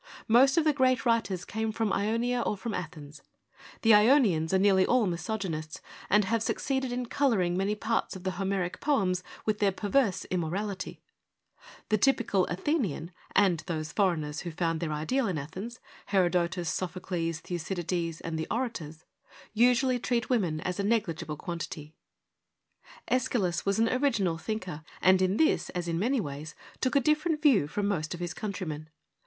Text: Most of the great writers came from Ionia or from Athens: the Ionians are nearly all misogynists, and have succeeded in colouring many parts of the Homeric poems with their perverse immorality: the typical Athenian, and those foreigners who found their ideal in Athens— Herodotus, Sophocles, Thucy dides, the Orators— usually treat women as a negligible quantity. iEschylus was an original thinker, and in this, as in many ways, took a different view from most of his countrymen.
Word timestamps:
Most 0.27 0.57
of 0.57 0.63
the 0.63 0.73
great 0.73 1.05
writers 1.05 1.45
came 1.45 1.71
from 1.71 1.93
Ionia 1.93 2.41
or 2.41 2.57
from 2.57 2.73
Athens: 2.73 3.21
the 3.83 3.93
Ionians 3.93 4.51
are 4.51 4.57
nearly 4.57 4.83
all 4.83 5.05
misogynists, 5.05 5.79
and 6.09 6.25
have 6.25 6.41
succeeded 6.41 6.91
in 6.91 7.05
colouring 7.05 7.55
many 7.55 7.75
parts 7.75 8.15
of 8.15 8.23
the 8.23 8.31
Homeric 8.31 8.79
poems 8.79 9.21
with 9.45 9.59
their 9.59 9.71
perverse 9.71 10.25
immorality: 10.31 11.03
the 11.89 11.99
typical 11.99 12.47
Athenian, 12.47 13.11
and 13.35 13.59
those 13.67 13.91
foreigners 13.91 14.39
who 14.39 14.49
found 14.49 14.79
their 14.79 14.91
ideal 14.91 15.27
in 15.27 15.37
Athens— 15.37 15.79
Herodotus, 16.11 16.67
Sophocles, 16.71 17.39
Thucy 17.41 17.85
dides, 17.85 18.23
the 18.25 18.47
Orators— 18.49 19.05
usually 19.63 19.99
treat 19.99 20.31
women 20.31 20.61
as 20.61 20.79
a 20.79 20.83
negligible 20.83 21.37
quantity. 21.37 21.93
iEschylus 23.07 23.67
was 23.67 23.77
an 23.77 23.87
original 23.87 24.39
thinker, 24.39 24.81
and 24.99 25.21
in 25.21 25.37
this, 25.37 25.69
as 25.69 25.87
in 25.87 25.99
many 25.99 26.19
ways, 26.19 26.55
took 26.79 26.95
a 26.95 26.99
different 26.99 27.39
view 27.39 27.67
from 27.67 27.87
most 27.87 28.15
of 28.15 28.19
his 28.19 28.33
countrymen. 28.33 28.89